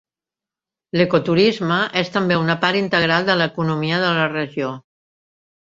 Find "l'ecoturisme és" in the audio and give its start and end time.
0.99-2.11